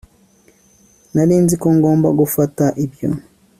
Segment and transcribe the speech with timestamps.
[1.13, 3.09] nari nzi ko ngomba gufata ibyo